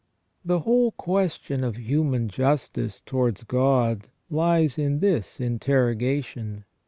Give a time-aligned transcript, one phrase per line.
[0.43, 6.65] The whole question of human justice towards God lies in this interrogation.